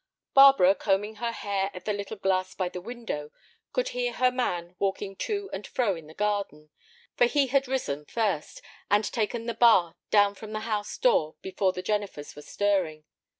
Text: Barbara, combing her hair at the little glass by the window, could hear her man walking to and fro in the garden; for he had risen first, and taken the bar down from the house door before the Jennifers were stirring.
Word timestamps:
Barbara, 0.33 0.73
combing 0.73 1.17
her 1.17 1.31
hair 1.31 1.69
at 1.75 1.85
the 1.85 1.93
little 1.93 2.17
glass 2.17 2.55
by 2.55 2.69
the 2.69 2.81
window, 2.81 3.29
could 3.71 3.89
hear 3.89 4.13
her 4.13 4.31
man 4.31 4.75
walking 4.79 5.15
to 5.17 5.47
and 5.53 5.67
fro 5.67 5.95
in 5.95 6.07
the 6.07 6.15
garden; 6.15 6.71
for 7.15 7.25
he 7.27 7.45
had 7.45 7.67
risen 7.67 8.05
first, 8.05 8.63
and 8.89 9.03
taken 9.05 9.45
the 9.45 9.53
bar 9.53 9.95
down 10.09 10.33
from 10.33 10.53
the 10.53 10.61
house 10.61 10.97
door 10.97 11.35
before 11.43 11.71
the 11.71 11.83
Jennifers 11.83 12.35
were 12.35 12.41
stirring. 12.41 13.03